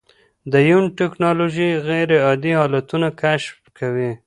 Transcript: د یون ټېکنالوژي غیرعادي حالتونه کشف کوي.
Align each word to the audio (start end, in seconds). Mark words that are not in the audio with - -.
د 0.51 0.53
یون 0.69 0.83
ټېکنالوژي 0.99 1.69
غیرعادي 1.87 2.53
حالتونه 2.59 3.07
کشف 3.21 3.55
کوي. 3.77 4.11